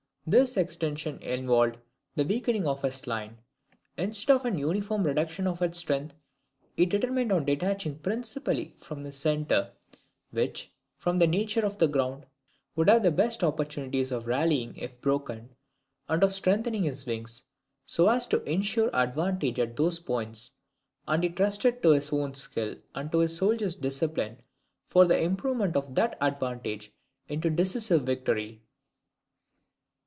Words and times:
This 0.27 0.55
extension 0.55 1.17
involved 1.23 1.77
the 2.15 2.23
weakening 2.23 2.67
of 2.67 2.83
his 2.83 3.07
line. 3.07 3.39
Instead 3.97 4.33
of 4.35 4.45
an 4.45 4.57
uniform 4.57 5.03
reduction 5.03 5.47
of 5.47 5.63
its 5.63 5.79
strength, 5.79 6.13
he 6.77 6.85
determined 6.85 7.31
on 7.31 7.43
detaching 7.43 7.97
principally 7.97 8.75
from 8.77 9.03
his 9.03 9.17
centre, 9.17 9.71
which, 10.29 10.71
from 10.95 11.17
the 11.17 11.25
nature 11.25 11.65
of 11.65 11.79
the 11.79 11.87
ground, 11.87 12.27
would 12.75 12.87
have 12.87 13.01
the 13.01 13.09
best 13.11 13.43
opportunities 13.43 14.09
for 14.09 14.19
rallying 14.21 14.75
if 14.77 15.01
broken; 15.01 15.49
and 16.07 16.23
on 16.23 16.29
strengthening 16.29 16.83
his 16.83 17.05
wings, 17.07 17.41
so 17.87 18.07
as 18.07 18.27
to 18.27 18.43
insure 18.43 18.91
advantage 18.95 19.59
at 19.59 19.75
those 19.75 19.99
points; 19.99 20.51
and 21.07 21.23
he 21.23 21.29
trusted 21.29 21.81
to 21.81 21.89
his 21.91 22.13
own 22.13 22.35
skill, 22.35 22.75
and 22.93 23.11
to 23.11 23.19
his 23.19 23.35
soldiers' 23.35 23.75
discipline, 23.75 24.37
for 24.87 25.05
the 25.07 25.19
improvement 25.19 25.75
of 25.75 25.95
that 25.95 26.15
advantage 26.21 26.93
into 27.27 27.49
decisive 27.49 28.03
victory. 28.03 28.61